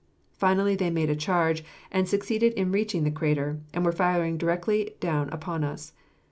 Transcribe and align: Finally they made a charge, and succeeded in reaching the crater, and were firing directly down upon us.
Finally 0.33 0.75
they 0.75 0.89
made 0.89 1.11
a 1.11 1.15
charge, 1.15 1.63
and 1.91 2.09
succeeded 2.09 2.53
in 2.53 2.71
reaching 2.71 3.03
the 3.03 3.11
crater, 3.11 3.59
and 3.71 3.85
were 3.85 3.91
firing 3.91 4.35
directly 4.35 4.95
down 4.99 5.29
upon 5.29 5.63
us. 5.63 5.93